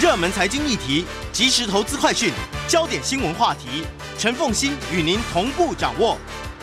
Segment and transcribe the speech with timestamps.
[0.00, 2.30] 热门财经议题、即时投资快讯、
[2.68, 3.84] 焦点新闻话题，
[4.16, 6.16] 陈凤欣与您同步掌握。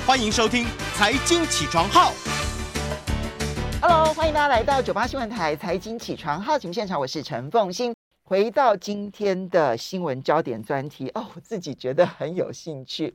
[0.07, 0.63] 欢迎收听
[0.95, 2.11] 《财经起床号》。
[3.81, 7.93] Hello，欢迎大家来到九八新闻台《财经起床号》节目现场，我是陈凤欣。
[8.23, 13.13] 回到今天的新闻焦点专题哦，我自己觉得很有兴趣。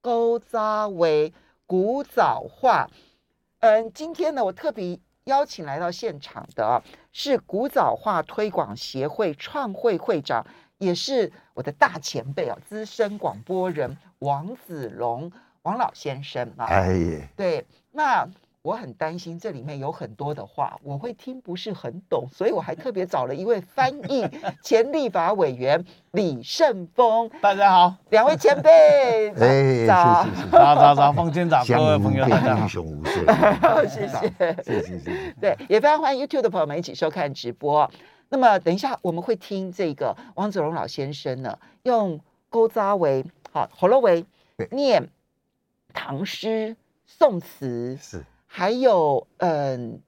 [0.00, 1.32] 勾扎为
[1.66, 2.90] 古早话，
[3.60, 6.82] 嗯，今天呢，我特别邀请来到现场的
[7.12, 10.46] 是古早画推广协会创会会长，
[10.78, 15.30] 也是我的大前辈啊，资深广播人王子龙
[15.62, 16.66] 王老先生啊。
[16.66, 18.28] 哎，对，那。
[18.62, 24.28] 我很担心这里面有很多的话，我会听不是很懂，所以我还特别找了一位翻译
[24.62, 27.30] 前立法委员李胜峰。
[27.40, 33.24] 大家好，两位前辈， 哎，早，早早早，凤馨早，各位朋友，大家好，英雄无岁
[33.88, 35.34] 谢谢，谢谢谢。
[35.40, 37.90] 对，也非常欢迎 YouTube 的朋友们一起收看直播。
[38.28, 44.26] 那么等一下我们会听这个王子荣老先生呢，用勾扎为好，喉咙为
[44.70, 45.08] 念
[45.94, 48.22] 唐诗宋词是。
[48.52, 50.00] 还有，嗯，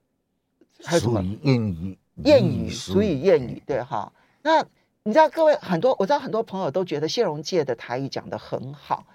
[0.85, 4.13] 还有什么谚语、谚语、俗语、谚语，对哈。
[4.43, 4.61] 那
[5.05, 9.07] 你知道，各位很多，我知道很多朋友都觉得谢荣介的台语讲的很好。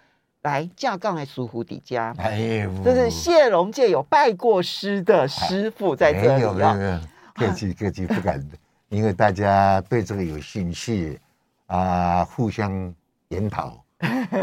[0.43, 6.99] 来，架杠来苏湖底家，哎，就是谢荣介有拜过师的师傅在这里，没有没有没有，
[7.35, 8.41] 客气客气，不敢，
[8.87, 11.19] 因为大家对这个有兴趣
[11.65, 12.95] 啊，互相
[13.27, 13.83] 研讨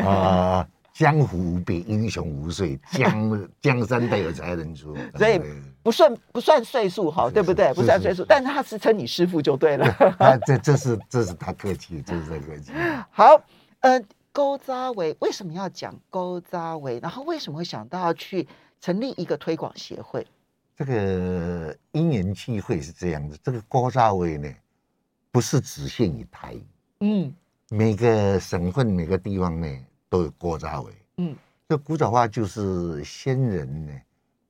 [0.05, 0.69] 啊。
[0.95, 2.79] 江湖无别，英雄无岁。
[2.93, 5.41] 江江山代有才人出，所以
[5.83, 7.75] 不算不算岁数哈，对不对？
[7.75, 9.85] 不算岁数，但是他是称你师傅就对了。
[10.21, 12.73] 啊，这这是这是他客气，这是他客气。
[13.11, 13.43] 好，
[13.81, 17.01] 呃，高扎维为什么要讲高扎维？
[17.01, 18.47] 然后为什么会想到要去
[18.81, 20.25] 成立一个推广协会？
[20.77, 23.37] 这个因缘际会是这样子。
[23.43, 24.49] 这个高扎维呢，
[25.33, 26.55] 不是只限于台，
[27.01, 27.35] 嗯，
[27.69, 29.67] 每个省份每个地方呢。
[30.15, 31.37] 都有古早味，嗯，
[31.69, 33.93] 这古早话就是先人呢，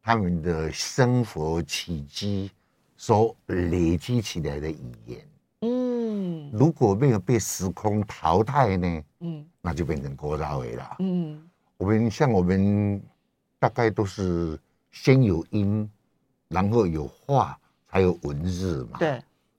[0.02, 2.50] 他们的生活起居
[2.98, 5.26] 所累积起来的语言，
[5.62, 11.42] 嗯，如果没有被时空淘汰呢，嗯，那就变成古早味了，嗯，
[11.78, 13.02] 我们像我们
[13.58, 14.60] 大概都是
[14.90, 15.90] 先有音，
[16.48, 17.58] 然后有画，
[17.88, 19.12] 才有文字嘛，对，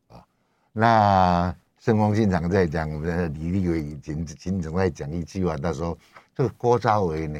[0.10, 0.24] 啊，
[0.72, 1.56] 那。
[1.86, 5.96] 圣峰经常在讲，我们的李立伟经经常在讲一句话，他说
[6.34, 7.40] ：“这个古早话呢，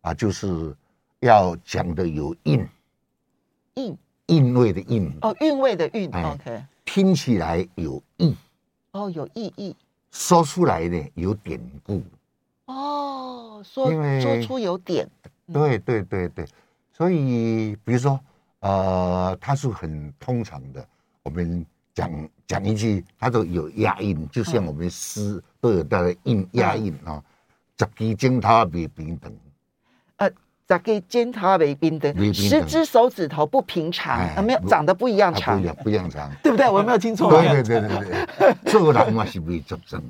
[0.00, 0.74] 啊，就是
[1.20, 2.68] 要讲的有韵，
[3.76, 8.36] 韵韵味的韵哦，韵味的韵，OK，听起来有意。
[8.90, 9.76] 哦，有意义，
[10.10, 12.02] 说出来呢有典故。
[12.64, 13.88] 哦，说
[14.20, 15.08] 说出有典，
[15.52, 16.44] 对对对对，
[16.92, 18.18] 所以比如说
[18.58, 20.84] 呃，它是很通常的，
[21.22, 21.64] 我们。
[21.94, 27.22] 讲讲一句，它都有押韵，就像我们诗都有带来韵押韵啊。
[27.78, 29.32] 十支尖头未平等，
[30.16, 30.28] 呃，
[30.68, 36.68] 十支尖头未平等，十只手指头不平常，啊，没有长得不一样长，不一样不一样长， 对不对？
[36.68, 37.30] 我没有听错？
[37.30, 40.02] 对对对对对，做人嘛是未足正。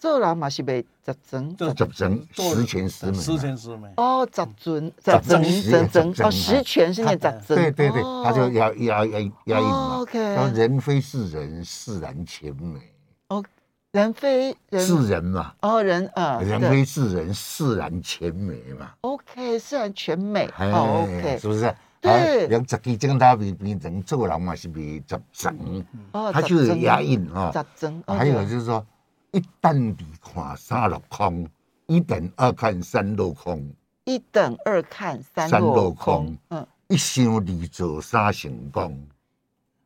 [0.00, 9.98] 做人嘛是被十全，十全十全十美，十全十美哦，十全十全十全哦，十全是念十全，对对对，他就押押押押韵嘛。
[10.00, 12.80] OK，人非是人，自然全美。
[13.28, 13.44] 哦，
[13.92, 15.52] 人非是人嘛？
[15.60, 18.92] 哦，人啊，人非是人，自然全美嘛。
[19.02, 20.48] OK，自然全美。
[20.56, 21.74] 哦，OK，是不是？
[22.00, 25.54] 对，用十支针他比比人做人嘛是被十全，
[26.12, 27.52] 哦，他就是押韵啊。
[27.52, 28.82] 十全，还有就是说。
[29.32, 31.48] 一等二看三落空，
[31.86, 33.72] 一等二看三落空，
[34.04, 36.36] 一等二看三落空。
[36.48, 39.06] 嗯，一想二做三成功，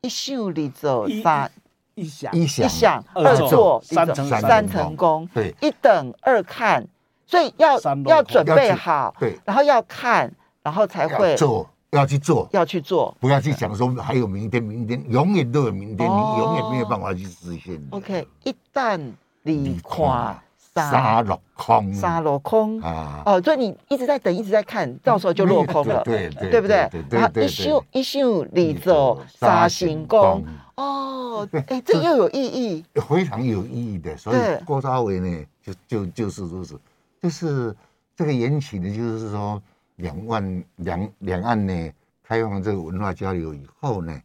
[0.01, 1.51] 一想二做三
[1.95, 2.35] 一想。
[2.35, 5.29] 一想二做三成三成功。
[5.35, 6.87] 对，一等二看，
[7.27, 10.33] 所以要要准备好，对，然后要看，
[10.63, 17.79] 然后才会做，要去做，要去做，不要去想说还有明天，明天永远都有明天，你永远没有办法去实现。
[17.91, 19.13] OK，一旦。
[19.47, 20.41] 你看
[20.75, 23.23] 沙落空，沙落空啊！
[23.27, 26.89] 哦，所以你一直在等，一直在看，到时候就落空了，对对不对？
[27.11, 30.43] 然后一想一想，你走沙行宫
[30.77, 34.17] 哦，哎，这又有意义，非常有意义的。
[34.17, 36.81] 所以古早话呢，就就就是如此，
[37.23, 37.77] 就是
[38.17, 39.63] 这个缘起呢，就是说
[39.97, 41.93] 两万两两岸呢
[42.27, 44.19] 开放这个文化交流以后呢，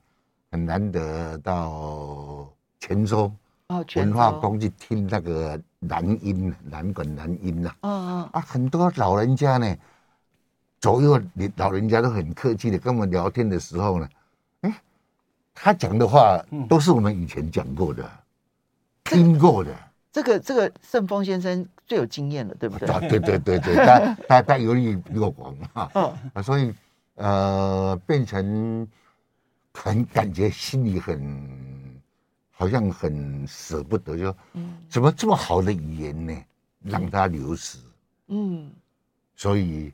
[0.49, 2.47] 很难得到
[2.79, 3.29] 泉州。
[3.95, 7.71] 文化宫去听那个男音，男管男音呐。
[7.81, 8.29] 嗯嗯。
[8.31, 9.75] 啊，很多老人家呢，
[10.81, 11.21] 左右
[11.55, 14.09] 老人家都很客气的跟我们聊天的时候呢，
[14.61, 14.81] 哎，
[15.53, 18.09] 他讲的话都是我们以前讲过的。
[19.03, 19.71] 听过的。
[20.11, 22.89] 这个这个盛峰先生最有经验了，对不对？
[22.89, 25.91] 啊，对对对对，他他他游历比我广啊，
[26.33, 26.73] 啊，所以
[27.13, 28.87] 呃，变成
[29.75, 31.19] 很感觉心里很
[32.59, 34.35] 好像很舍不得，就
[34.89, 36.43] 怎么这么好的语言呢，
[36.83, 37.77] 让它流失？
[38.27, 38.69] 嗯，
[39.37, 39.93] 所以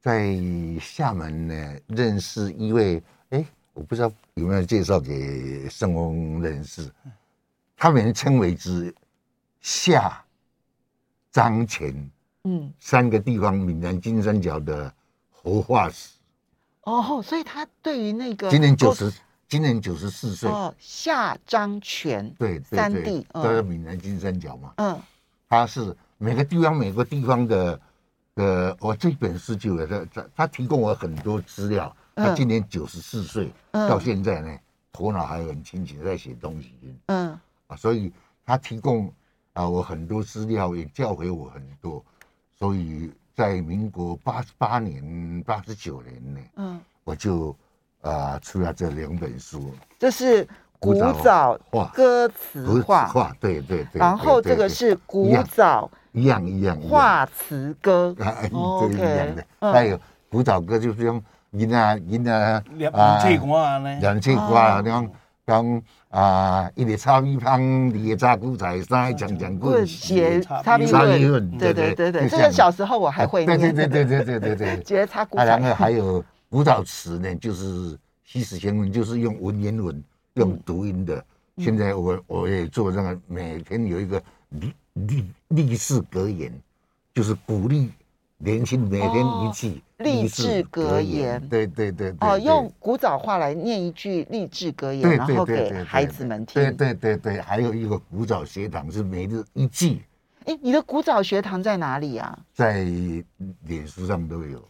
[0.00, 0.38] 在
[0.80, 6.88] 厦门呢，认识一位，哎，我不知道有没有介绍给圣翁认识，
[7.76, 8.94] 他们称为之。
[9.62, 10.24] 厦、
[11.32, 12.10] 张、前，
[12.44, 14.94] 嗯，三个地方闽南金三角的
[15.28, 16.10] 活化石。
[16.82, 19.12] 哦，所以他对于那个今年九十，
[19.48, 20.50] 今年九十四岁。
[20.50, 24.72] 哦，夏、张、全，对，三弟都是闽南金三角嘛。
[24.76, 25.00] 嗯，
[25.48, 27.80] 他是每个地方每个地方的，
[28.34, 31.94] 呃，我这本书就有他他他提供我很多资料。
[32.14, 34.58] 他今年九十四岁，到现在呢，
[34.92, 36.72] 头脑还很清醒，在写东西。
[37.06, 38.12] 嗯，啊，所以
[38.44, 39.12] 他提供。
[39.56, 42.04] 啊，我很多资料也教会我很多，
[42.58, 47.56] 所以在民国八十八年、八十九年呢，嗯，我就
[48.08, 50.46] 啊出了这两本书，这是
[50.78, 51.58] 古早
[51.92, 58.48] 歌词画，对对对，然后这个是古早一样一样画词歌，啊，这
[58.88, 59.98] 一样的，还有
[60.30, 62.62] 古早歌就是用人啊人啊
[62.92, 65.10] 啊，两句歌呢，两句歌那样。
[65.46, 75.44] 讲啊，一个炒米饭，二个炸古仔，三个讲讲故事，炒米粉，对对对对，这个小时候我还会念，对对对对对对对，节炒古仔。
[75.44, 80.02] 然后还有古早词呢，就是西史前文，就是用文言文，
[80.34, 81.24] 用读音的。
[81.58, 86.52] 现在我我也做这个，每天有一个励励励志格言，
[87.14, 87.90] 就是鼓励。
[88.38, 96.62] 年轻每天一句励志格言，对对对哦，用古早话来念一句励志格言，然后给孩子们听。
[96.62, 100.02] 对对对对，还有一个古早学堂是每日一句。
[100.44, 102.38] 哎，你的古早学堂在哪里啊？
[102.52, 102.84] 在
[103.64, 104.62] 脸书上都有。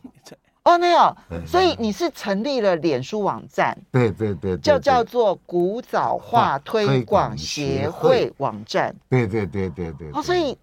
[0.67, 1.17] 哦，没有，
[1.47, 3.77] 所以你是成立了脸书网站？
[3.91, 8.95] 对对对，就叫做古早话推广协会网站。
[9.09, 10.11] 对对对对对。
[10.13, 10.59] 哦，所以。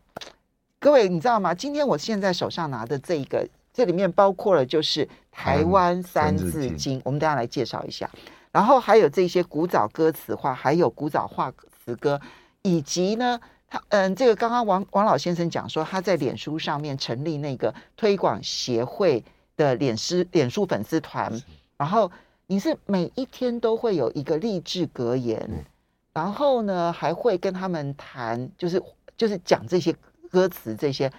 [0.79, 1.53] 各位，你知道吗？
[1.53, 8.09] 今天我现在手上拿的这一个，这里面包括了就是台湾三字经，我们等下来介绍一下。
[8.51, 11.49] 然后还有这些古早歌词画，还有古早画
[11.85, 12.19] 词歌，
[12.63, 13.39] 以及呢，
[13.69, 19.23] 他嗯，这个刚刚王王老先生讲说，他在脸书上面成立那个推广协会
[19.55, 21.31] 的脸书脸书粉丝团，
[21.77, 22.11] 然后
[22.47, 25.65] 你是每一天都会有一个励志格言，
[26.13, 28.81] 然后呢还会跟他们谈，就是
[29.17, 29.95] 就是讲这些。
[30.33, 31.13] 歌词这些，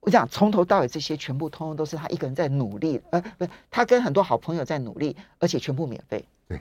[0.00, 6.24] 我讲从头到尾这些全部通通都是他一个人在努力，呃，不是他跟很多好朋友在努力，而且全部免费。
[6.48, 6.60] 对，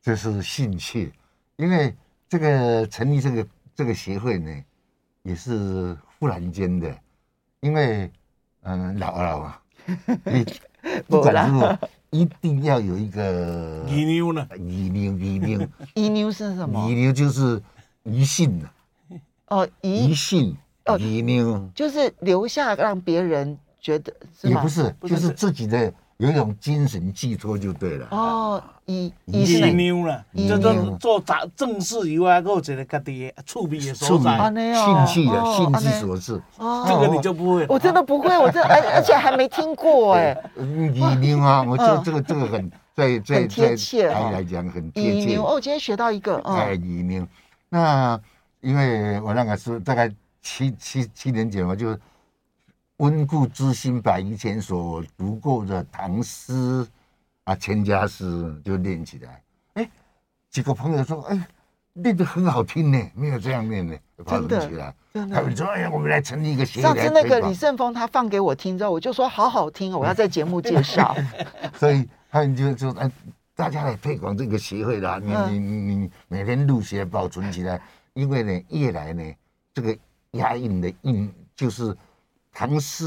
[0.00, 1.12] 这是兴趣，
[1.56, 1.92] 因为
[2.28, 4.64] 这个成立这个这个协会呢，
[5.24, 6.96] 也是忽然间的，
[7.58, 8.08] 因为
[8.60, 9.61] 嗯老了嘛，你
[11.08, 11.78] 不管是
[12.10, 16.90] 一定要有一个遗妞呢，遗妞遗妞遗妞是什么？
[16.90, 17.60] 遗妞就是
[18.04, 18.72] 遗信了。
[19.48, 20.56] 哦，遗信
[20.98, 25.30] 遗妞，就是留下让别人觉得是也不是，就是。
[25.30, 28.06] 自己的有一种精神寄托就对了。
[28.10, 34.36] 哦，遗遗妞了，就做做杂正事以外，还有一个家己的趣味的所在，
[34.74, 36.42] 兴趣的兴趣所致。
[36.58, 40.36] 哦，这个你就不会，我真的不会，我真而而且还没听过哎。
[40.56, 43.76] 遗妞啊，我觉得这个这个很在在在
[44.08, 45.36] 台来讲很贴切。
[45.36, 47.26] 哦，今天学到一个，哎，遗妞
[47.68, 48.20] 那。
[48.62, 50.08] 因为我那个是大概
[50.40, 51.98] 七七七年前，我就
[53.02, 56.86] 温故知新，把以前所读过的唐诗
[57.42, 59.42] 啊、全家诗就练起来。
[59.74, 59.90] 哎，
[60.48, 61.48] 几个朋友说：“哎，
[61.94, 64.68] 练得很好听呢，没有这样练呢。”真的，
[65.12, 65.34] 真的。
[65.34, 71.12] 他们说：“哎呀，我们来成立一个协会。”上次那个李胜峰他放给我听之后，我就说：“好好听哦，我要在节目介绍。
[71.74, 73.10] ”所以他们就说：“哎，
[73.56, 77.82] 大家来推广这个协会啦，你你你你每天录写保存起来。”
[78.14, 79.24] 因为呢，越来呢，
[79.74, 79.98] 这个
[80.32, 81.96] 押韵的韵就是
[82.52, 83.06] 唐诗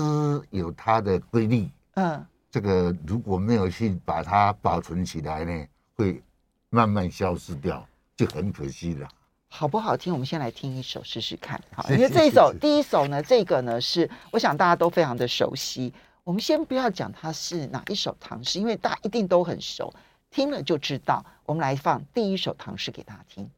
[0.50, 6.22] 有它的规律，嗯，这个如果没有去把它保存起来呢，会
[6.70, 7.88] 慢慢消失掉，
[8.18, 9.08] 就很可惜了。
[9.48, 10.12] 好不好听？
[10.12, 11.62] 我们先来听一首试试看。
[11.74, 15.94] 好，因为这一首第一首呢，这个呢是我想大家都非常的熟悉。
[16.24, 19.94] 我们先不要讲它是哪一首唐诗，因为大家一定都很熟，
[20.32, 21.24] 听了就知道。
[21.46, 23.50] 我们来放第一首唐诗给大家听。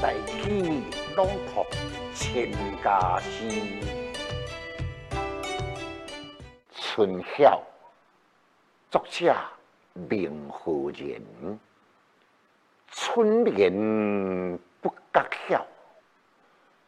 [0.00, 0.82] 大器
[1.16, 1.64] 朗读
[2.14, 2.52] 千
[2.84, 3.48] 家诗，
[6.70, 7.62] 春晓
[8.90, 9.34] 作者
[9.94, 11.58] 名何人？
[12.88, 15.66] 春眠不觉晓，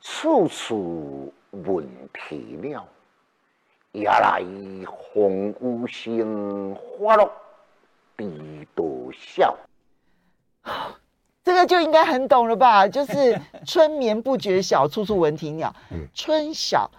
[0.02, 2.87] 处处闻啼鸟。
[3.92, 4.44] 夜来
[5.14, 7.32] 风雨声，花落
[8.18, 9.56] 知多少。
[11.49, 12.87] 这个就应该很懂了吧？
[12.93, 15.75] 就是春眠不觉晓，处处闻啼鸟。
[16.12, 16.90] 春晓，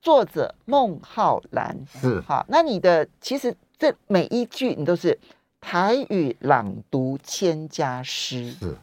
[0.00, 1.76] 作者孟浩然。
[1.88, 5.18] 是好，那你的其实这每一句你都是
[5.60, 8.52] 台语朗读千家诗。
[8.52, 8.78] 是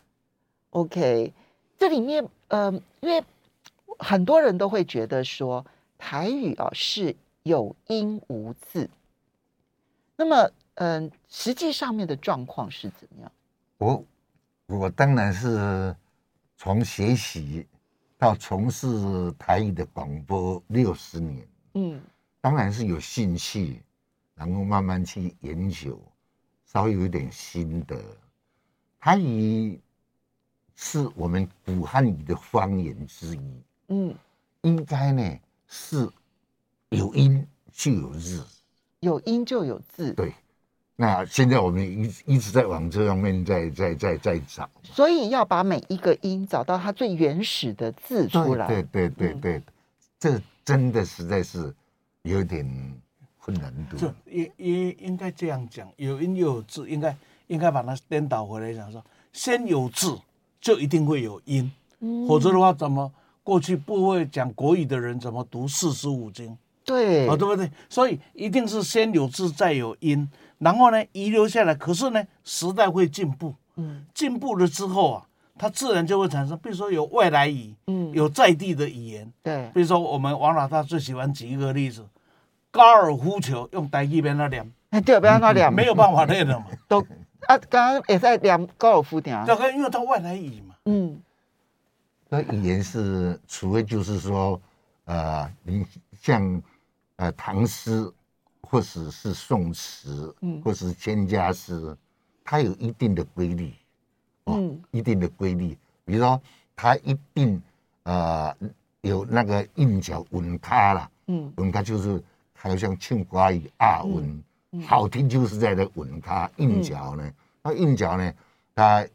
[0.71, 1.31] ，OK，
[1.77, 3.23] 这里面呃，因为
[3.99, 5.65] 很多人都会觉得说
[5.97, 8.89] 台语啊是有音无字，
[10.17, 13.31] 那么嗯、呃，实际上面的状况是怎么样？
[13.77, 14.03] 我。
[14.67, 15.95] 我当然是
[16.57, 17.65] 从学习
[18.17, 22.01] 到从事台语的广播六十年，嗯，
[22.41, 23.81] 当然是有兴趣，
[24.35, 25.97] 然后慢慢去研究，
[26.65, 27.97] 稍微有一点心得。
[28.99, 29.79] 台语
[30.75, 34.13] 是我们古汉语的方言之一，嗯，
[34.63, 36.09] 应该呢是
[36.89, 38.45] 有音就有字，
[38.99, 40.33] 有音就有字，对。
[40.99, 48.65] 那现在我们一一直在往这方面在在在在找，所以要把每一个音找到它最原始的字出来。
[48.65, 49.61] 对对对对
[50.19, 51.71] 这真的实在是
[52.23, 52.67] 有点
[53.37, 53.95] 困难度。
[53.95, 58.99] 这应应应该这样讲，有音又有字，应该应该把它颠倒回来讲说，
[59.31, 60.17] 先有字
[60.59, 63.13] 就一定会有音，嗯、否则的话，怎么
[63.43, 66.57] 过去不会讲国语的人怎么读四书五经？
[66.87, 67.69] 对，哦，对不对？
[67.89, 70.27] 所以一定是先有字再有音。
[70.57, 71.75] 然后呢，遗留下来。
[71.75, 75.27] 可是呢，时代会进步，嗯，进步了之后啊，
[75.57, 76.57] 它自然就会产生。
[76.59, 79.69] 比如说有外来语，嗯，有在地的语言，对。
[79.73, 82.05] 比如说我们王老大最喜欢举一个例子，
[82.71, 86.67] 高尔夫球用台语边那练，哎，对，不要那练，没有办法练了嘛。
[86.87, 87.01] 都
[87.47, 89.45] 啊，刚刚也在练高尔夫点啊。
[89.45, 90.75] 对，因为它外来语嘛。
[90.85, 91.21] 嗯，
[92.29, 94.59] 那语言是，除非就是说，
[95.05, 95.85] 呃，你
[96.19, 96.61] 像
[97.17, 98.11] 呃唐诗。
[98.69, 101.95] 或者是宋词，嗯，或者是千家诗，
[102.43, 103.71] 它有一定的规律，
[104.43, 105.77] 嗯，一定的规律。
[106.03, 106.41] 比如说，
[106.75, 107.61] 它一定
[108.03, 108.53] 呃
[108.99, 112.21] 有那个韵脚稳咖啦，嗯，稳咖就是
[112.51, 114.43] 还有像唱歌语押韵，
[114.85, 117.31] 好听就是在那稳咖韵脚呢。
[117.63, 118.33] 那韵脚呢，
[118.75, 119.07] 它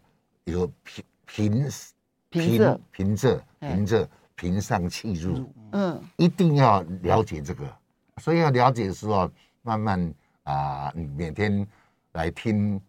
[0.45, 1.69] 有平平
[2.31, 7.71] 平平仄平仄平上气入，嗯，一定要了解这个。
[8.23, 9.29] 所以要了解的时候，
[9.63, 10.15] 慢慢
[10.45, 11.67] 啊，你每天
[12.13, 12.81] 来听，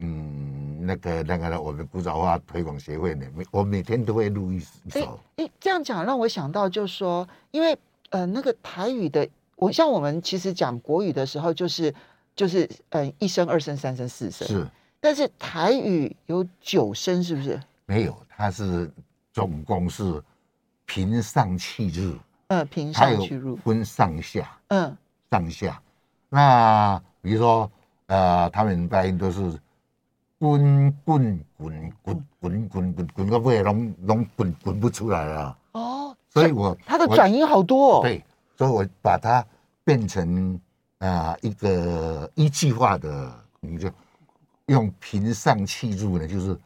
[0.00, 5.18] 嗯，那个那个我们古早话推广协会的，每我每天都会录一首。
[5.36, 7.74] 哎，这样讲让我想到，就是说，因为
[8.10, 9.26] 呃，那个台语的，
[9.56, 11.94] 我像我们其实讲国语的时候，就是
[12.36, 14.46] 就是嗯，一声、二声、三声、四声。
[14.46, 14.66] 是。
[15.00, 17.58] 但是台语有九声，是不是？
[17.86, 18.92] 没有，它是
[19.32, 20.22] 总共是
[20.84, 22.14] 平上气入。
[22.48, 24.96] 嗯，平上去入分上下，嗯，
[25.30, 25.80] 上下。
[26.28, 27.70] 那比如说，
[28.06, 29.58] 呃，他们发音都是
[30.38, 35.58] 滚滚滚滚滚滚滚滚，个尾拢拢滚滚不出来了。
[35.72, 38.02] 哦，所以我它的转音好多。
[38.02, 38.22] 对，
[38.58, 39.44] 所以我把它
[39.84, 40.60] 变成
[40.98, 43.90] 啊一个一句话的，你就
[44.66, 46.58] 用平上气入呢，就是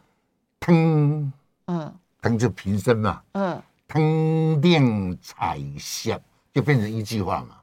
[0.58, 1.32] 腾，
[1.66, 3.62] 嗯，腾就平声嘛，嗯。
[3.88, 6.20] 汤亮彩色
[6.52, 7.56] 就变成一句话嘛？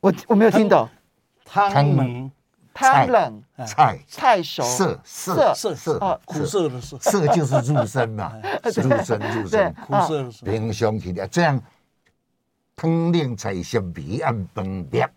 [0.00, 0.86] 我我没有听懂。
[1.46, 2.30] 汤冷，
[2.74, 5.74] 汤冷，菜菜熟，色色色。
[5.74, 10.46] 色，苦涩的涩，色就是入声嘛，入声入声，苦涩的涩。
[10.46, 11.58] 平胸体的这样，
[12.76, 15.08] 汤令彩色彼岸崩裂，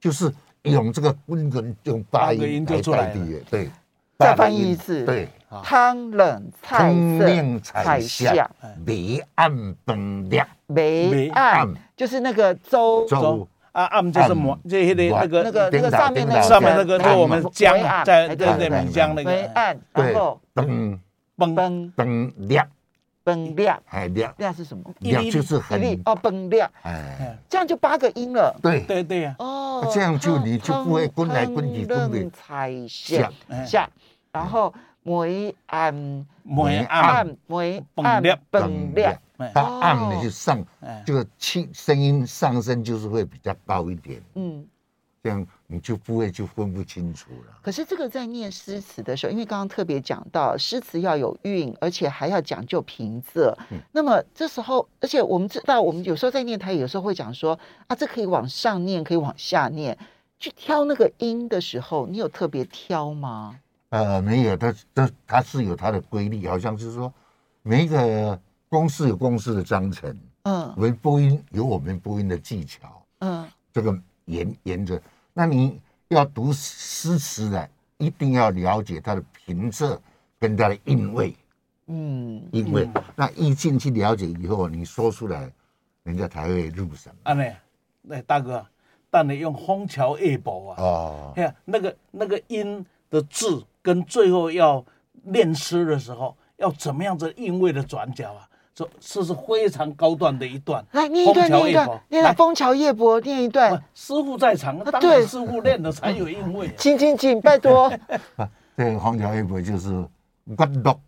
[0.00, 3.70] 就是用这个温润用八音来代替，对。
[4.18, 5.28] 再翻译一次，对，
[5.62, 8.50] 汤冷菜色彩香，
[8.84, 13.06] 梅暗灯亮，梅暗就是那个粥。
[13.06, 13.48] 粥。
[13.70, 20.98] 啊，暗就是馍，这些的那个那个那个上面那个上面那个就我们姜在对对米江那个梅暗，然后崩
[21.36, 22.66] 崩崩亮，
[23.22, 24.82] 崩亮，哎亮亮是什么？
[24.98, 28.80] 亮就是很哦崩亮，哎，这样就八个音了，对。
[28.80, 33.32] 对对呀，哦，这样就你就不会滚来滚去，滚的彩香
[33.64, 33.88] 香。
[34.32, 35.94] 然后梅暗
[36.42, 39.18] 梅暗梅暗本亮，
[39.54, 40.64] 它暗的就上，
[41.06, 44.66] 这个气声音上升就是会比较高一点，嗯，
[45.22, 47.58] 这样你就不会就分不清楚了。
[47.62, 53.54] 可是这个在念诗词的时候，因为刚刚特别讲到诗词要有韵，而且还要讲究平仄，
[53.92, 59.96] 那么这时候，而且我们知道，我们有时候在念台语，有时候会讲说啊，这可以往上念，可以往下念，
[60.38, 63.58] 去挑那个音的时候，你有特别挑吗？
[63.90, 67.10] 呃，没有，它它它是有它的规律，好像是说
[67.62, 75.00] 每一个公司有公司的章程，嗯，我们播音有我们播音的技巧，嗯，这个沿沿着，
[75.32, 79.98] 那你要读诗词的，一定要了解它的平仄
[80.38, 81.34] 跟它的韵味，
[81.86, 85.50] 嗯，韵味，那一进去了解以后，你说出来，
[86.02, 87.10] 人家才会入神。
[87.22, 87.56] 啊，那
[88.02, 88.66] 那大哥，
[89.08, 93.64] 但你用《枫桥夜泊》啊，哦，看那个那个音的字。
[93.88, 94.84] 跟最后要
[95.24, 98.46] 练诗的时候，要怎么样子韵味的转角啊？
[98.74, 100.84] 这这是非常高段的一段。
[100.92, 103.82] 来念一段，念一段，念《枫桥夜泊》，念一段。
[103.94, 106.70] 师傅在场，当然师傅练的才有韵味。
[106.76, 107.90] 请请请，拜托。
[108.76, 110.06] 对，《枫桥夜泊》就是
[110.44, 111.00] 月落，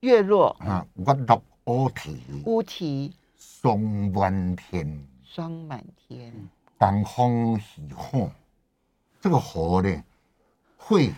[0.00, 6.32] 月落啊，月落乌啼，乌啼，霜满天，霜满天，
[6.78, 8.30] 东风喜鹤，
[9.20, 10.02] 这个鹤呢
[10.78, 11.12] 会。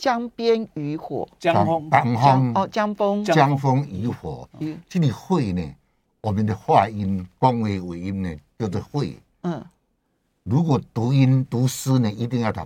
[0.00, 4.48] 江边渔火，江风，江风哦，江风，江风渔火。
[4.58, 5.62] 嗯，这里会呢，
[6.22, 9.20] 我们的发音，光尾尾音呢，叫做会。
[9.42, 9.62] 嗯，
[10.42, 12.62] 如果读音读诗呢，一定要读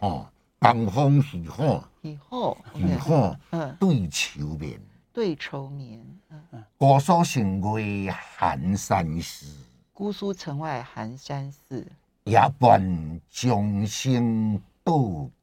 [0.00, 0.26] 哦，
[0.60, 4.80] 江风喜鹤，喜鹤，喜鹤，嗯，对愁眠，
[5.12, 6.04] 对愁眠。
[6.30, 9.46] 嗯，姑苏城外寒山寺，
[9.92, 11.86] 姑苏城外寒山寺，
[12.24, 14.94] 夜半钟声到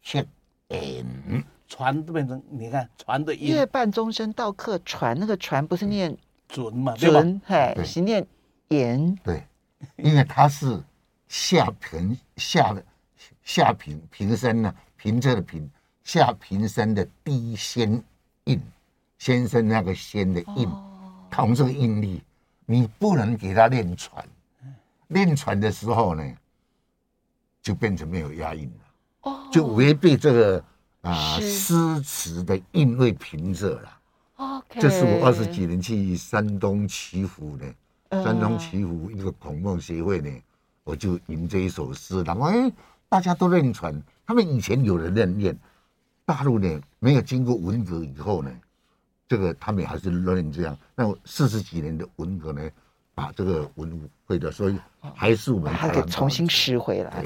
[0.03, 0.25] 客。
[0.69, 3.47] 嗯，船都变成你看船的音。
[3.47, 6.15] 夜半钟声到客船，那个船不是念
[6.47, 6.95] 准嘛？
[6.95, 8.25] 准，嘿，是念
[8.67, 9.15] 言。
[9.23, 9.43] 对，
[9.97, 10.81] 因为它是
[11.27, 12.83] 下平下的
[13.43, 15.69] 下平平声呢，平仄的平
[16.03, 18.03] 下平声的第一先
[18.45, 18.61] 韵，
[19.17, 20.69] 先生那个先的韵，
[21.31, 22.21] 同这个韵律，
[22.65, 24.23] 你不能给他练喘，
[25.07, 26.23] 练喘的时候呢，
[27.61, 28.85] 就变成没有押韵了。
[29.51, 30.63] 就违背这个
[31.01, 33.97] 啊诗词的韵味平仄了。
[34.35, 40.29] OK，这是我二十几年去山东祈福呢，山东祈福一个孔孟协会呢，
[40.83, 42.71] 我就吟这一首诗，然后哎，
[43.09, 45.57] 大家都认传，他们以前有人认念，
[46.25, 48.49] 大陆呢没有经过文革以后呢，
[49.27, 50.77] 这个他们还是认这样。
[50.95, 52.61] 那四十几年的文革呢，
[53.13, 54.79] 把这个文物会的，所以
[55.13, 57.25] 还是我们还得重新拾回来。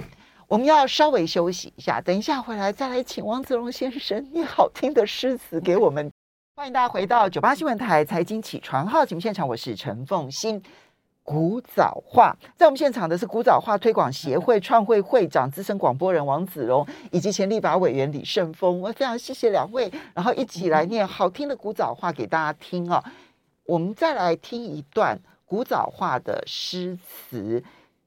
[0.54, 6.12] 我们要稍微休息一下，等一下回来再来请王子荣先生 念好听的诗词给我们。
[6.56, 10.62] 欢迎大家回到九八新闻台财经起床号节目现场，我是陈凤欣。
[11.24, 18.80] 古早话，在我们现场的是古早话推广协会创会会长、资深广播人王子荣，以及前立法委员李圣峰。
[18.80, 23.04] 我非常谢谢两位，然后一起来念好听的古早话给大家听啊。
[23.66, 27.64] 我们再来听一段古早话的诗词。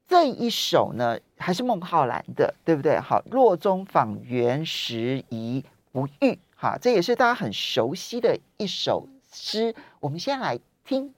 [0.08, 2.98] 这一首呢，还是孟浩然的，对不对？
[3.00, 9.74] 好，洛中访园时宜不遇，哈，这也是大家很熟悉的一首诗。
[9.98, 11.12] 我们先来听。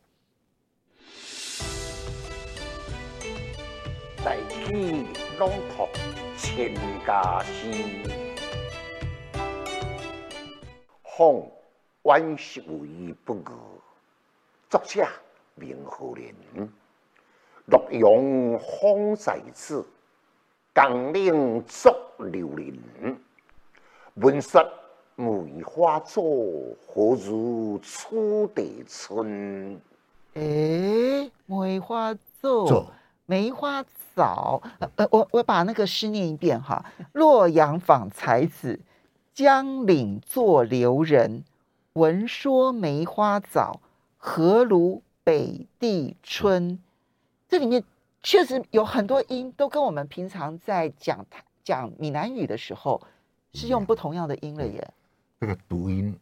[4.25, 5.05] 大器
[5.39, 5.87] 朗读
[6.39, 6.75] 千
[7.07, 7.71] 家诗，
[11.03, 11.43] 访
[12.05, 13.43] 园时宜不遇，
[14.71, 15.07] 作者
[15.57, 16.69] 孟浩然。
[17.71, 19.85] 洛阳方在此，
[20.75, 22.81] 江陵作刘伶。
[24.15, 24.67] 闻说
[25.17, 26.25] 梅花座，
[26.87, 29.79] 何如初得春？
[30.33, 32.91] 哎，梅花座，
[33.27, 34.63] 梅花早。
[34.97, 36.83] 呃，我我把那个诗念一遍哈。
[37.13, 38.81] 洛阳访才子，
[39.35, 41.45] 江陵作留人。
[41.93, 43.83] 闻说梅花早，
[44.17, 46.79] 何如北地春？
[47.49, 47.83] 这里面
[48.23, 51.25] 确实有很多音，都跟我们平常在讲
[51.65, 53.01] 讲闽南语的时候
[53.55, 54.93] 是用不同样的音了耶。
[55.41, 56.15] 这个读音，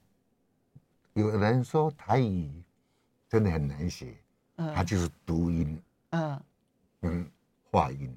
[1.14, 2.48] 有人说台语
[3.28, 4.14] 真的很难写，
[4.56, 6.40] 嗯，它就是读音，嗯，
[7.00, 7.28] 跟
[7.72, 8.16] 话音。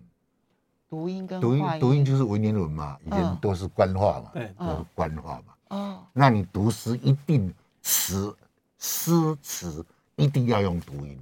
[0.88, 5.54] 读音跟读音，读音就是文言文嘛，以前都是官话嘛，对，都是官话嘛。
[5.70, 8.36] 哦，那你读诗一定词
[8.78, 9.84] 诗词
[10.16, 11.20] 一定要用读音。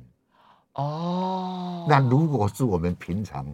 [0.77, 3.45] 哦，那如果是我们平常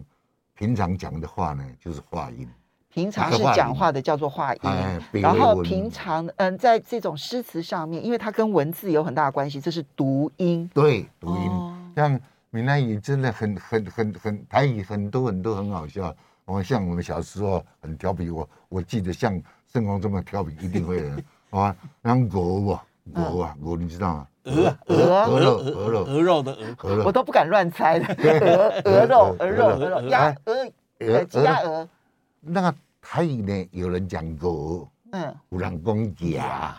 [0.54, 2.48] 平常讲的话呢，就是话音。
[2.90, 10.70] 平常是讲话的叫做话音，哎、然后平常嗯，在这种诗词上面，因为它跟文字有很大的关系，这是读音。
[10.72, 11.50] 对，读音。
[11.50, 16.14] 哦、像闽南语真的很很很很台语很多很多很好笑。
[16.44, 21.22] 我们像我们小时候很调皮，我我记得像盛光这么调皮，一定会的。
[21.58, 24.26] 啊，像狗啊狗啊狗，你知道吗？
[24.44, 26.52] 鹅鹅鹅肉鹅肉鹅肉的
[26.82, 28.06] 鹅，我都不敢乱猜的。
[28.84, 31.88] 鹅鹅肉鹅肉鹅鸭鹅鸡鸭鹅。
[32.40, 33.68] 那个台语呢？
[33.72, 36.76] 有人讲鹅，嗯，有人讲鸭，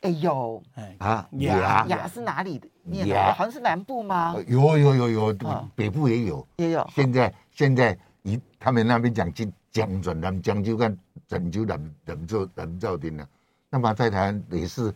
[0.00, 0.62] 哎呦，
[0.98, 2.68] 啊牙牙是哪里的？
[3.06, 4.34] 牙好像是南部吗？
[4.48, 5.36] 有有有有，
[5.76, 6.88] 北部也有，也有。
[6.92, 10.96] 现在现在以他们那边讲江江准他们江就看
[11.28, 13.28] 拯救南南州南兆町了。
[13.70, 14.92] 那么在台湾也是，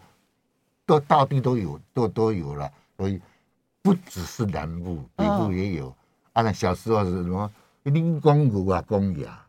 [0.87, 3.21] 都大地都有，都都有了，所以
[3.83, 5.95] 不只是南部，北部也有。
[6.33, 7.51] 啊，那小时候是什么？
[7.83, 9.45] 林公牛啊，公牙。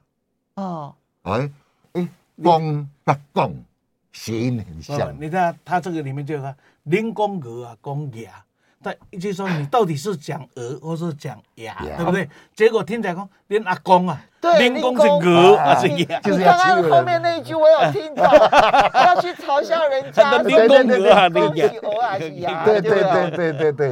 [0.56, 0.96] 哦。
[1.22, 1.52] 哎
[1.94, 2.08] 哎，
[2.42, 3.64] 公不公，
[4.12, 5.16] 谐音很像。
[5.20, 8.44] 你看他这个里面就是林公牛啊，公牙。
[8.82, 12.30] 但就是说你到底是讲鹅，或是讲牙，对不对？
[12.56, 14.22] 结果听起来讲连阿公啊，
[14.60, 16.20] 林公是鹅还是牙？
[16.24, 18.24] 你刚刚后面那一句我有听到，
[19.06, 22.66] 要去嘲笑人家， 林公鹅啊，林鹅还是牙？
[22.66, 23.92] 对对对对对对对。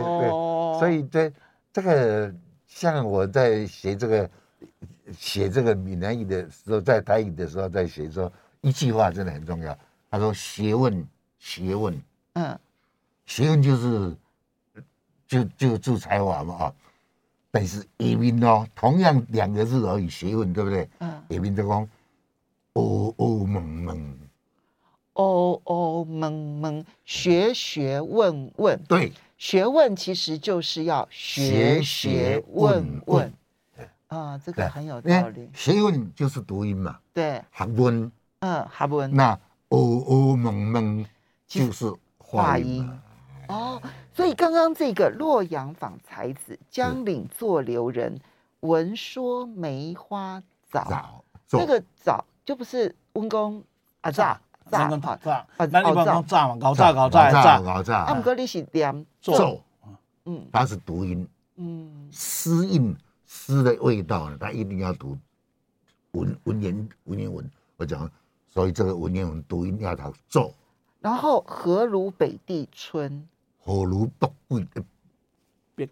[0.79, 1.31] 所以这
[1.71, 2.33] 这个。
[2.67, 4.29] 像我在写这个
[5.17, 9.73] 写这个闽南语的时候，在台语的时候，在写说一句话真的很重要。
[10.11, 11.07] 他说：“学问，
[11.39, 11.97] 学问，
[12.33, 12.59] 嗯，
[13.25, 14.13] 学问就是
[15.27, 16.73] 就就就才华嘛啊。
[17.51, 20.89] 但是下面哦，同样两个字而已，学问对不对？
[20.99, 21.89] 嗯，下面就讲
[22.73, 24.17] 哦哦蒙蒙，
[25.13, 33.33] 哦哦蒙蒙，学学问问，对。”学问其实就是要学学问问，
[34.07, 35.49] 啊，这个很有道理。
[35.53, 38.09] 学问就是读音嘛，对，学问，
[38.39, 39.13] 嗯，学问。
[39.13, 39.33] 那
[39.67, 41.05] 哦哦蒙蒙
[41.45, 42.89] 就是化音
[43.49, 43.79] 哦。
[44.15, 48.17] 所以刚刚这个洛阳访才子，江岭作留人，
[48.61, 51.21] 闻说梅花早。
[51.45, 53.61] 这个早就不是温公
[53.99, 54.39] 啊早。
[54.71, 57.97] 炸炸炸，那你不要讲炸嘛，搞炸搞炸炸搞炸。
[57.99, 59.61] 啊，不过你是点奏，
[60.25, 62.95] 嗯，它是读音，嗯，诗韵
[63.27, 65.15] 诗的味道呢，它一定要读
[66.13, 67.47] 文文言文言文。
[67.77, 68.09] 我讲，
[68.47, 70.51] 所以这个文言文读音要它奏。
[70.99, 73.27] 然后何如北地春？
[73.65, 74.83] 何如北地
[75.75, 75.89] 北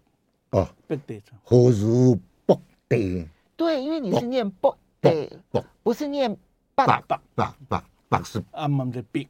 [0.50, 1.38] 哦北地春？
[1.42, 2.56] 何如北
[2.88, 3.28] 地？
[3.56, 5.38] 对，因为你是念北地，
[5.82, 6.32] 不是念
[6.76, 7.82] 北北北北。
[8.08, 9.26] 白是阿门的白，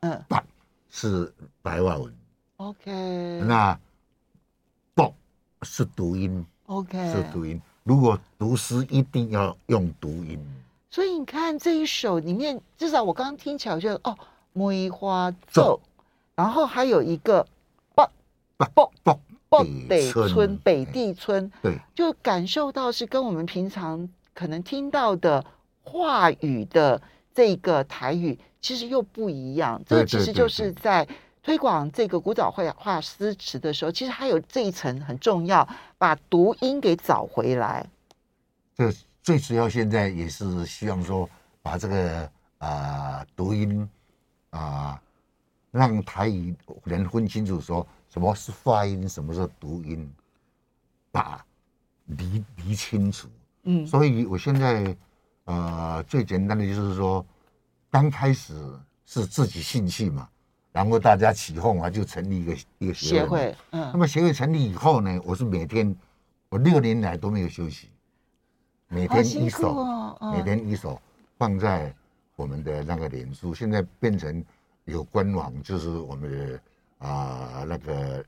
[0.00, 0.44] 嗯，白
[0.90, 2.14] 是白话文
[2.58, 3.40] ，OK。
[3.46, 3.80] 那
[4.94, 5.14] 博
[5.62, 7.58] 是读音，OK，是读音。
[7.82, 10.38] 如果读诗一定要用读音。
[10.90, 14.14] 所以你看这一首里面，至少我刚刚听起来，我觉得哦，
[14.52, 15.80] 梅花奏，
[16.34, 17.46] 然后还有一个
[18.56, 18.66] 北
[19.02, 25.44] 北北北地春，北地村，对，就感受到是跟我们平常可能听到的
[25.82, 27.00] 话语的。
[27.36, 31.04] 这个台语其实又不一样，这个其实就是在
[31.42, 37.84] 推广这个古早会话诗词的时候，其实还有这一层很重要，把读音给找回来。
[38.76, 38.88] 这
[39.20, 41.28] 最主要现在也是希望说，
[41.60, 42.20] 把这个
[42.58, 43.82] 啊、呃、读音
[44.50, 44.60] 啊、
[44.92, 45.00] 呃，
[45.74, 50.10] 让台语人分清楚，说什么是发音，什么是读音，
[51.10, 51.44] 把
[52.06, 53.28] 理理清楚。
[53.64, 54.96] 嗯，所以我现在。
[55.46, 57.22] 呃，最简单的就是说，
[57.90, 58.54] 刚开始
[59.04, 60.26] 是自己兴趣嘛，
[60.72, 63.54] 然后大家起哄啊，就成立一个一个协会。
[63.72, 63.90] 嗯。
[63.92, 65.94] 那么协会成立以后呢，我是每天，
[66.48, 67.90] 我六年来都没有休息，
[68.88, 70.98] 每天一首，哦哦、每天一首
[71.36, 71.94] 放在
[72.36, 74.42] 我们的那个脸书，现在变成
[74.84, 76.60] 有官网，就是我们的
[76.98, 78.24] 啊、呃、那个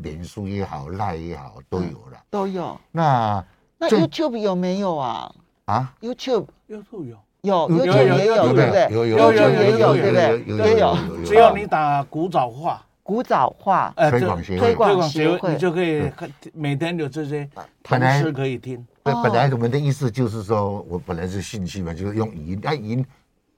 [0.00, 2.14] 脸书也好，赖也好，都有了。
[2.14, 2.78] 嗯、都有。
[2.90, 3.44] 那
[3.78, 5.34] 那 YouTube 有没有啊？
[5.66, 8.88] 啊，YouTube，YouTube 有，有，YouTube 也有，对不对？
[8.90, 10.72] 有有有有也有，对不对？
[10.72, 16.10] 也有，只要你打古早话，古早话，推广协会，推广协会，你就可以
[16.52, 17.48] 每天有这些
[17.82, 18.84] 唐诗可以听。
[19.04, 23.06] 对，本来我们的意思就是说，我本来是兴趣嘛，就是用语音，哎，语音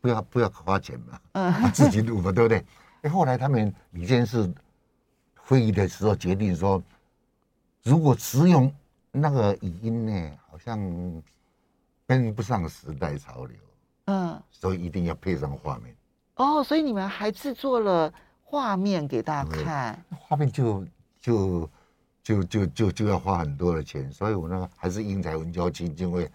[0.05, 2.62] 不要不要花钱嘛，嗯，自己录嘛，对不对？
[3.01, 4.53] 哎，后来他们已经是
[5.35, 6.83] 会议的时候决定说，
[7.83, 8.71] 如果只用
[9.11, 11.23] 那个语音呢，好像。
[12.07, 13.57] 跟不上时代潮流，
[14.09, 15.97] 嗯，所以一定要配上画面。
[16.35, 18.12] 哦，所以你们还制作了
[18.43, 20.05] 画面给大家看。
[20.11, 20.87] 画面就
[21.19, 21.71] 就
[22.23, 26.31] 就就就就要花很多的钱，所以我呢还是英才文教基金会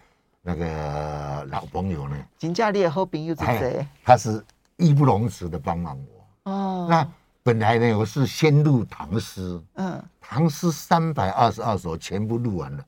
[0.49, 3.85] 那个老朋友呢，金家烈后朋友是谁？
[4.03, 4.43] 他是
[4.77, 5.95] 义不容辞的帮忙
[6.43, 6.51] 我。
[6.51, 7.07] 哦，那
[7.43, 12.83] 本来呢我是先录唐诗，嗯，唐诗三百二十二首全部录完了。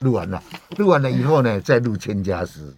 [0.00, 0.42] 录完了，
[0.76, 2.76] 录完了以后呢，再录千家诗。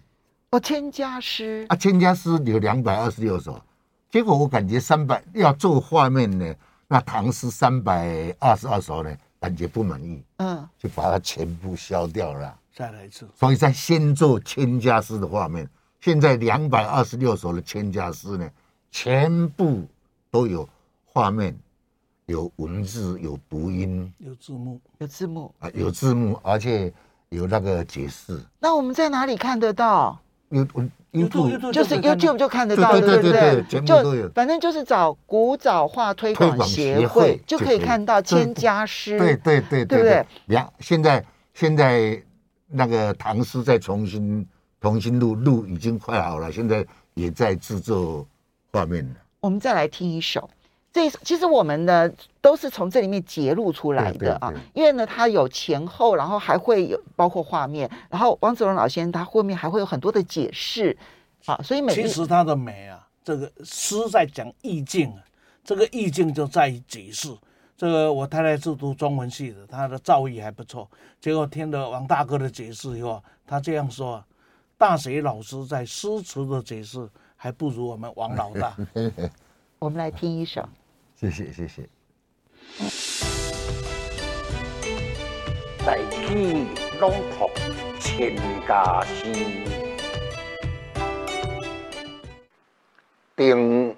[0.51, 3.61] 哦，千家诗啊，千家诗有两百二十六首。
[4.09, 6.55] 结果我感觉三百要做画面呢，
[6.87, 10.23] 那唐诗三百二十二首呢，感觉不满意。
[10.37, 12.57] 嗯，就把它全部消掉了。
[12.81, 13.27] 再来一次。
[13.35, 18.49] 所以在先做千家诗的画面，现在两百二十六首的千家诗呢，
[18.89, 19.85] 全部
[20.31, 20.67] 都有
[21.05, 21.55] 画面、
[22.25, 26.91] 有文字、有读音、有字幕、有字幕啊，有字幕，而且
[27.29, 28.41] 有那个解释。
[28.59, 30.19] 那我们在哪里看得到？
[30.49, 30.65] 有
[31.13, 34.27] YouTube 就是 YouTube 就看得到，对对对，全部都有。
[34.29, 39.19] 反正就是找古早画推广协会就可以看到千家诗。
[39.19, 40.25] 对对对，对不对？
[40.47, 42.21] 两现在现在
[42.71, 44.47] 那个唐诗再重新
[44.79, 48.25] 重新录录已经快好了，现在也在制作
[48.71, 49.15] 画面了。
[49.41, 50.49] 我们再来听一首。
[50.93, 60.97] 这其实我们呢都是从这里面截录出来的啊，因为呢它有前后，然后还会有包括画面，然后王子龙老先生他后面还会有很多的解释
[61.45, 65.23] 啊，所以每其实他的美啊，这个诗在讲意境啊，
[65.63, 67.29] 这个意境就在于解释。
[67.81, 70.87] 这个我太太是读中文系的，她的造诣还不错，
[71.19, 74.23] 结果听了王大哥的解释以后，他这样说：
[74.77, 78.77] 大学老师在诗词的解释还不如我们王老大。
[79.81, 80.63] 我们来听一首。
[81.15, 81.89] 谢谢谢谢。
[85.83, 86.67] 大器
[86.99, 87.49] 朗读
[87.99, 88.35] 千
[88.67, 89.33] 家诗，
[93.35, 93.95] 登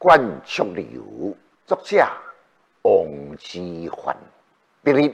[0.00, 2.08] 鸛雀楼，作者
[2.86, 4.14] 王之涣。
[4.80, 5.12] 别日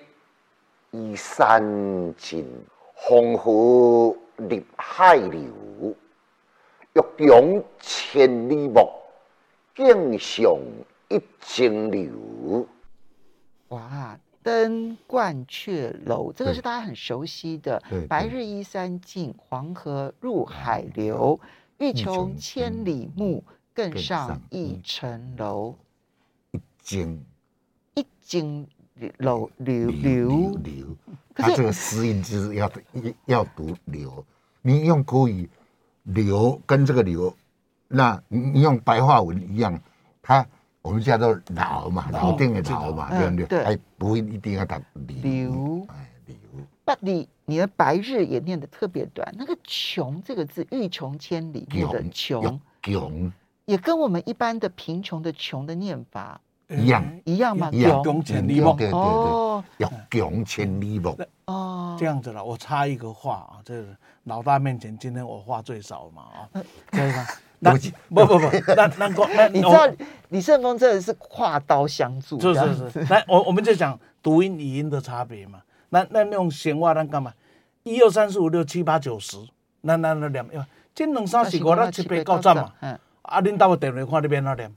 [0.91, 2.47] 依山尽，
[2.93, 5.97] 黄河入海流。
[6.93, 8.93] 欲穷千里目，
[9.75, 10.59] 更上。
[11.09, 12.67] 一江流，
[13.69, 14.19] 哇！
[14.43, 17.83] 登鹳雀楼，这个是大家很熟悉的。
[18.09, 21.39] 白日依山尽，黄河入海流。
[21.79, 25.75] 欲穷千里目，更上一层楼。
[26.53, 27.19] 一江，
[27.95, 30.97] 一江流流流流。
[31.35, 32.71] 它这个诗音就是要
[33.27, 34.25] 要读流。
[34.61, 35.49] 你用国语
[36.05, 37.35] 流跟这个流，
[37.89, 39.81] 那你用白话文一样，
[40.21, 40.47] 它。
[40.83, 43.63] 我们叫做老嘛，老定的老嘛，对不对？
[43.63, 46.37] 还不一定要打流，哎，流。
[46.85, 49.33] 不，你你的白日也念得特别短。
[49.39, 53.33] 那个穷这个字，欲穷千里目的穷，穷
[53.65, 56.41] 也跟我们一般的贫穷的穷的念法
[56.73, 57.71] 一样，一样吗？
[57.73, 62.43] 欲穷千里目，哦，欲穷千里目，哦，这样子了。
[62.43, 63.85] 我插一个话啊，这
[64.25, 67.27] 老大面前，今天我话最少嘛啊，可以吗？
[67.59, 67.73] 那
[68.09, 69.89] 不不不，那那个那 你知道
[70.31, 73.01] 李胜峰真的是跨刀相助，是是是。
[73.13, 75.63] 来，我我们就讲读音语音的差别嘛。
[75.91, 77.33] 那那那种闲话，那干嘛？
[77.85, 79.37] 一二三四五六七八九十，
[79.83, 80.45] 那那那念，
[80.95, 82.73] 这两三四五六七八九十嘛。
[82.81, 82.99] 嗯。
[83.23, 84.75] 啊，恁打个电话看你边那念。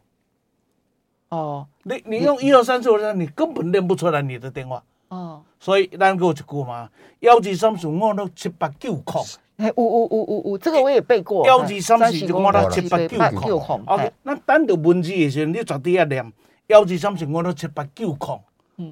[1.30, 1.68] 哦。
[1.84, 4.84] 你你用一二三四五六，你根本念不出来你的电话。
[5.10, 5.42] 哦。
[5.60, 9.24] 所以咱有一句嘛，幺二三四五六七八九空。
[9.58, 11.48] 哎，呜呜呜呜呜，这个我也背过。
[11.48, 13.82] 幺二三四就我到七八九空。
[13.86, 16.34] OK，那单读文字的时候，你绝对要念
[16.68, 18.42] 幺二三四五六七八九空，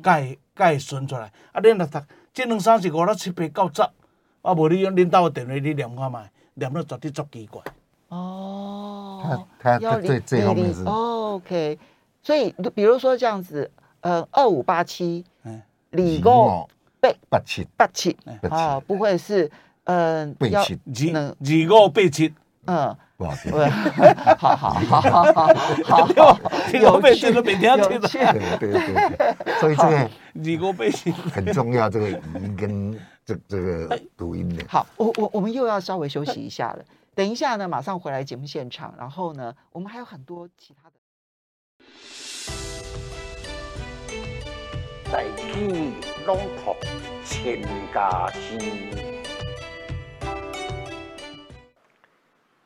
[0.01, 1.29] 该该顺出来。
[1.51, 1.99] 啊，你若读
[2.33, 3.81] 这两三四五六七八九十，
[4.41, 7.61] 啊，无你用领导的电话你念看嘛，念了绝对足奇怪。
[8.07, 9.45] 哦。
[9.59, 10.81] 他他最最后面是。
[10.85, 11.77] OK，
[12.23, 13.69] 所以比如说这样子，
[14.01, 15.23] 呃，二五八七，
[15.91, 16.67] 李公
[16.99, 18.17] 背八七八七，
[18.49, 19.51] 啊，不会是。
[19.85, 20.79] 嗯，背七，
[21.13, 22.33] 二二五八七，
[22.67, 23.51] 嗯，不好听，
[24.37, 25.23] 好好好好
[25.83, 26.39] 好好，
[26.71, 28.07] 有趣的每天听的，
[28.57, 29.97] 对对对，所以这个
[30.65, 34.63] 二五八七很重要，这个语音跟这这个读音的。
[34.69, 40.95] 好，我我我们又要稍微休息一下了，等一下呢，马上回来节目现场，然后呢，我们还有很多其他的。
[45.11, 45.93] 大器
[46.25, 46.75] 朗读
[47.25, 47.61] 千
[47.93, 48.57] 家诗。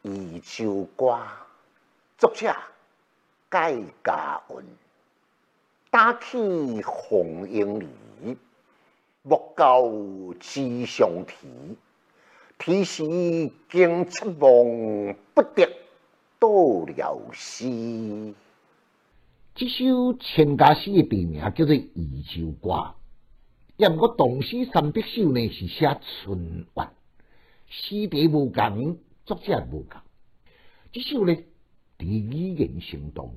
[0.09, 1.05] 《移州歌》
[2.17, 2.55] 作者
[3.49, 4.65] 盖嘉文，
[5.89, 7.87] 打起红缨里，
[9.23, 9.83] 莫教
[10.39, 11.77] 枝上啼。
[12.57, 13.03] 啼时
[13.69, 15.67] 惊七梦，不得
[16.39, 16.47] 到
[16.87, 18.33] 了丝。
[19.59, 21.65] 这首千家诗的笔名叫做
[21.95, 22.69] 《移州歌》，
[23.75, 26.93] 也毋过唐诗三百首呢是写春晚，
[27.65, 28.99] 诗题无共。
[29.25, 29.99] 作者无共，
[30.91, 31.35] 这首呢，
[31.97, 33.33] 伫语言生动，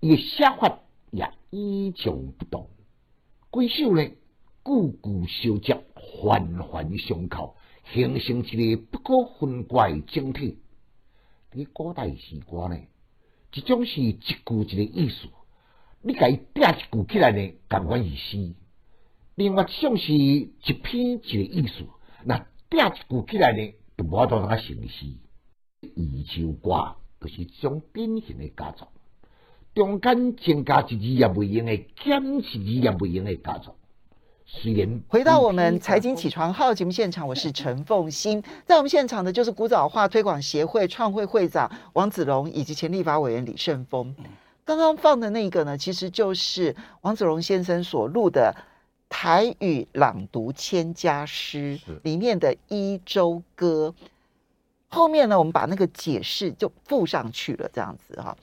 [0.00, 2.70] 伊个写法也与众不同。
[3.50, 4.08] 规首呢，
[4.64, 7.54] 句句相接，环环相扣，
[7.92, 10.56] 形成一个不可分割的整体。
[11.52, 12.78] 伫古代诗歌呢，
[13.54, 15.28] 一种是一句一个意思，
[16.02, 18.54] 你甲伊叠一句起来呢，共款意思；
[19.34, 21.84] 另外一种是一篇一个意思，
[22.24, 23.74] 那叠一句起来呢。
[24.00, 25.06] 无法度通啊成诗，
[25.80, 28.86] 宜秋卦就是一种典型的家族，
[29.74, 33.72] 中间增加一字也未用的，减一字也未用的家族。
[35.08, 44.14] 回到我们财经起床号节目现场，我是陈凤欣，在我们现场的就是古早画推广协会创会会长王子龙以及前立法委员李圣峰。
[44.64, 48.54] 刚刚放的那个呢，其实就是王子龙先生所录的
[49.10, 53.94] 台语朗读千家诗里面的一周歌。
[54.88, 58.34] 后面呢，我们把那个解释就附上去了，这样子哈。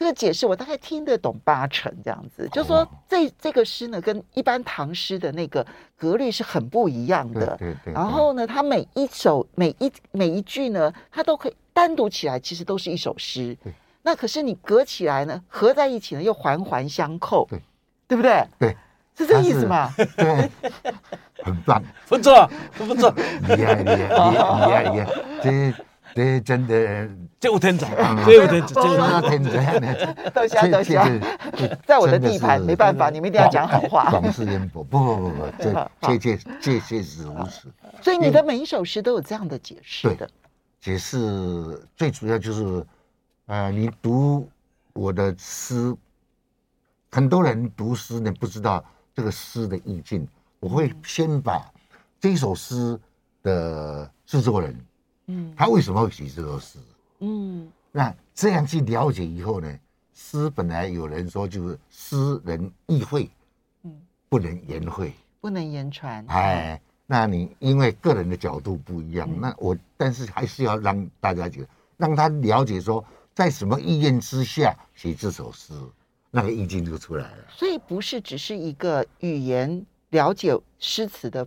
[0.00, 7.54] 这个解释我大概听得懂八成，这样子，就是说这这个诗呢，跟一般唐诗的那个格律是很不一样的。
[7.58, 7.92] 对对。
[7.92, 13.54] 然后呢，它每一首每一每一句呢，它都可以单独起来，其实都是一首诗。
[13.62, 13.70] 对。
[14.00, 17.46] 那可是你隔起来呢，合在一起呢，又环环相扣。
[17.50, 17.60] 对。
[18.08, 18.42] 对不对？
[18.58, 18.74] 对。
[19.14, 19.92] 是这意思吗？
[20.16, 20.50] 对。
[21.44, 23.10] 很棒，不错，不错，
[23.48, 25.06] 厉害，厉害，厉害，厉害，
[25.42, 25.74] 这
[26.14, 27.94] 这真的，这有天才，
[28.24, 31.20] 这有天才，这有天才，都行都行，
[31.86, 34.10] 在我的地盘没办法，你们一定要讲好话。
[34.10, 37.68] 广施渊博，不不不不， 这确确确确实如此。
[38.02, 40.28] 所以你的每一首诗都有这样的解释的。
[40.80, 41.18] 解释
[41.94, 42.86] 最主要就是，
[43.46, 44.48] 呃，你读
[44.92, 45.94] 我的诗，
[47.10, 48.82] 很多人读诗呢，不知道
[49.14, 50.26] 这个诗的意境。
[50.58, 51.70] 我会先把
[52.18, 52.98] 这首诗
[53.42, 54.74] 的制作人，
[55.30, 56.78] 嗯，他为什么会写这首诗，
[57.20, 59.78] 嗯，那这样去了解以后呢，
[60.12, 63.30] 诗本来有人说就是诗人意会，
[63.84, 75.72] 嗯，不能言会，不能言传，哎，那你因为个人的角度不一样，嗯、那我但是还是要让大家觉得，让他了解说在什么意愿之下写这首诗，
[76.30, 77.44] 那个意境就出来了。
[77.48, 79.86] 所以不是只是一个语言。
[80.10, 81.46] 了解诗词的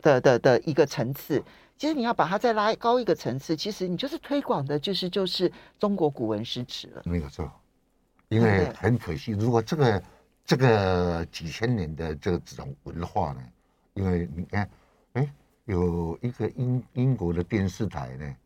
[0.00, 1.44] 的的的一个层次，
[1.80, 7.00] 其实你要把它再拉高一个层次，其实你就是推广的，就是就是中国古文诗词了。
[7.06, 7.50] 没有错，
[8.28, 10.02] 因为很可惜，如果这个
[10.44, 13.42] 这个几千年的这个这种文化呢，
[13.94, 14.70] 因为你看，
[15.14, 15.26] 哎，
[15.64, 18.36] 有一个英英国的电视台呢，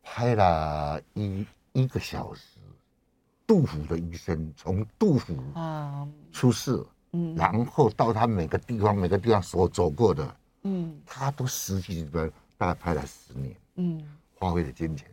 [0.00, 2.60] 拍了一一个小时，
[3.44, 6.80] 杜甫的一生，从杜甫啊出世。
[7.12, 14.02] 嗯，然后到他每个地方，每个地方所走过的，嗯，他都实际的大概拍了十年，嗯，
[14.34, 15.08] 花费的金钱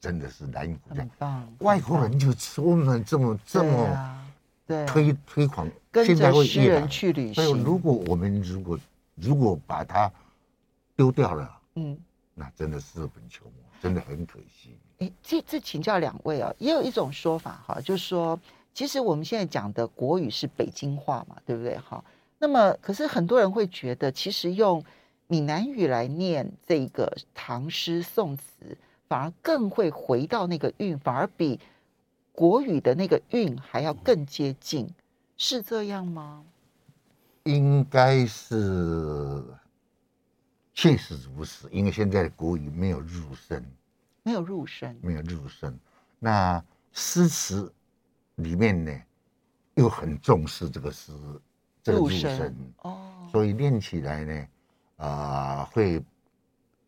[0.00, 1.06] 真的是难以估价。
[1.18, 2.28] 棒，外国人就
[2.62, 4.26] 我们这么这么
[4.66, 5.68] 对推推广，
[6.04, 7.62] 现在会诗人去旅行。
[7.62, 8.78] 如果我们如果
[9.14, 10.10] 如果把它
[10.94, 11.98] 丢掉了，嗯，
[12.34, 14.78] 那真的是本求末，真的很可惜。
[14.98, 18.38] 哎，这这请教两位啊，也有一种说法哈，就是说。
[18.74, 21.78] 其实我们现在讲的国语是北京话嘛，对不对？
[21.78, 22.04] 好，
[22.38, 24.84] 那么可是很多人会觉得，其实用
[25.26, 28.42] 闽南语来念这个唐诗宋词，
[29.08, 31.58] 反而更会回到那个韵，反而比
[32.32, 34.88] 国语的那个韵还要更接近，
[35.36, 36.44] 是这样吗？
[37.44, 39.42] 应该是，
[40.74, 43.64] 确实如此，因为现在的国语没有入声，
[44.22, 45.78] 没有入声，没有入声。
[46.18, 47.72] 那诗词。
[48.36, 48.92] 里面呢，
[49.76, 51.10] 又很重视这个诗，
[51.86, 54.48] 这个入声哦，所以练起来呢，
[54.96, 56.02] 啊、呃，会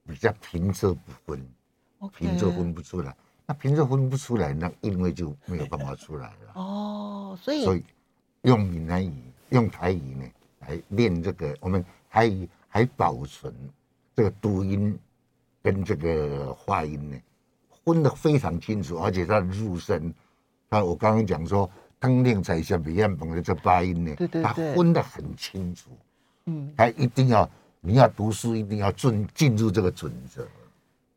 [0.04, 1.48] 比较平仄不分，
[2.16, 3.14] 平仄分不出来。
[3.46, 6.52] 那平仄分不出来，那韵味就没有办法出来了。
[6.54, 7.84] 哦，所以所以
[8.42, 10.28] 用闽南语、用台语呢
[10.62, 13.54] 来练这个，我们台语还保存
[14.16, 14.98] 这个读音
[15.62, 17.16] 跟这个发音呢，
[17.84, 20.12] 分得非常清楚，而且它的入声。
[20.68, 25.90] 那，我刚刚讲说，当令彩霞彼岸崩的这八音呢，对对对，他分得很清楚。
[26.46, 27.48] 嗯，他一定要，
[27.80, 30.46] 你要读书一定要进进入这个准则。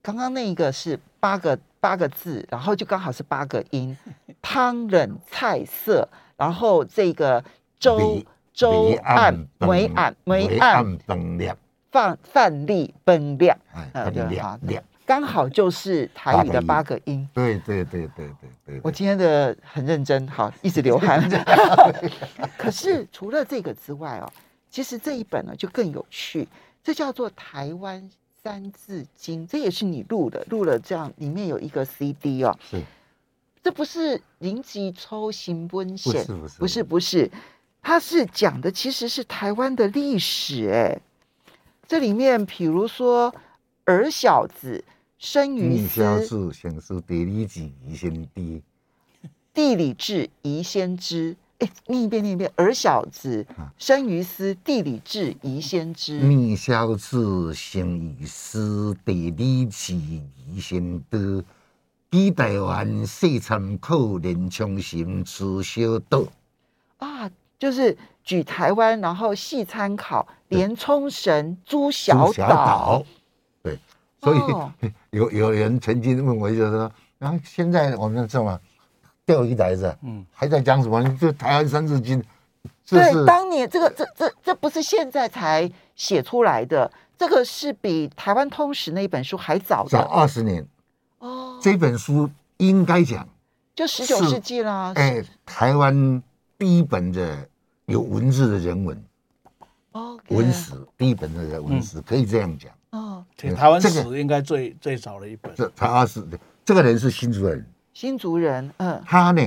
[0.02, 3.96] 刚刚那一个是八个八个字，然后就刚好是八个音，
[4.41, 7.44] 汤冷菜色，然后这个
[7.80, 11.56] 粥粥案梅暗梅案分量，
[11.91, 14.84] 饭饭粒分量，哎，分量量。
[15.06, 18.81] 刚好就是台语的八个音，对对对对对对。
[18.83, 21.21] 我今天的很认真，好，一直流汗。
[22.58, 24.31] 可是除了这个之外哦，
[24.69, 26.47] 其实这一本呢就更有趣，
[26.83, 28.10] 这叫做《台湾
[28.41, 32.58] 三字经》，这也是你录的，录了这样，里面有一个 CD 哦。
[32.69, 32.81] 是，
[33.62, 36.60] 这不是临时抽新温线，不是不是。
[36.60, 37.31] 不是不是，
[37.81, 40.97] 它是讲的其实是台湾的历史哎，
[41.87, 43.33] 这里面比如说
[43.86, 44.84] 儿小子。
[45.17, 46.02] 生于斯，
[47.06, 48.62] 地理志，宜先知，
[49.54, 51.36] 地理志，宜先知。
[51.60, 52.52] 哎，念一遍，念一遍。
[52.56, 53.46] 儿小子
[53.77, 56.19] 生于斯，地理志宜先知。
[56.19, 61.46] 儿小子生于斯，地理志宜先知。
[62.10, 66.23] 比台湾细参考，连冲绳吃小岛。
[66.98, 67.29] 啊，
[67.60, 73.06] 就是举台湾，然后细参考，连冲绳诸小岛。
[74.22, 74.72] 对，所以、哦、
[75.12, 78.60] 有有人曾经问我，就是说，然后现在我们这么。
[79.24, 81.02] 钓鱼台子，嗯，还在讲什么？
[81.15, 82.22] 就台湾三字经，
[82.90, 90.67] 对，当年这个这这这不是现在才写出来的，这个是比《台湾通史》那一本书还早的，早二十年。
[91.19, 93.30] 哦，这本书应该讲
[93.76, 94.92] 就十九世纪啦。
[94.96, 96.22] 哎，台湾
[96.58, 97.48] 第一本的
[97.86, 99.06] 有文字的人文，
[99.92, 102.74] 哦，文史第一本的文史可以这样讲。
[103.50, 105.52] 哦，台湾史应该最最早的一本。
[105.56, 106.23] 这台湾史，
[106.63, 107.65] 这个人是新竹人。
[107.94, 109.42] 新竹人，嗯，他呢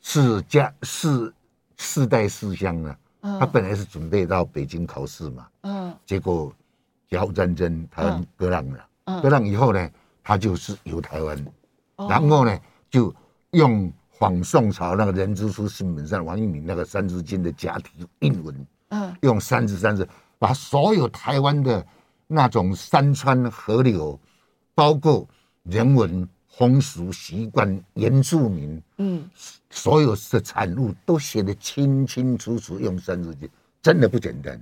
[0.00, 1.32] 是家是
[1.76, 6.52] 世代思乡呢，他本来是准备到北京考试嘛，嗯，结果
[7.08, 9.90] 甲午战争台湾割让了，嗯，割让以后呢，
[10.22, 11.46] 他就是由台湾，
[12.08, 12.56] 然后呢
[12.88, 13.12] 就
[13.50, 21.84] 用仿宋朝那个人之初性本善王阳明那个三字经的假体印文，嗯，用三字三字把所有台湾的
[22.30, 24.18] 那种山川河流，
[24.74, 25.28] 包括
[25.64, 26.28] 人文。
[26.52, 29.30] 风俗习惯、原住民，嗯，
[29.70, 33.48] 所有的产物都写得清清楚楚，用三字经，
[33.80, 34.60] 真的不简单。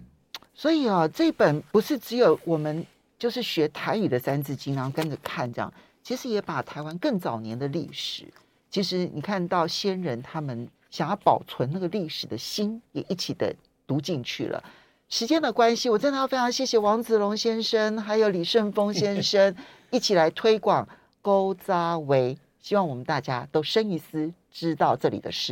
[0.55, 2.87] 所以啊，这本不是只有我们
[3.19, 5.73] 就是学台语的三字经，然后跟着看这样，
[6.05, 8.25] 其实也把台湾更早年的历史，
[8.71, 13.53] 其实你看到先人他们想要保存那个历史的心，也一起的
[13.89, 14.63] 读进去了。
[15.09, 19.55] 时间的关系，我真的要非常谢谢王子龙先生，还有李顺峰先 生
[19.91, 20.87] 一起来推广。
[21.21, 25.47] 勾扎维，希望我们大家都深一思，知道这里的事。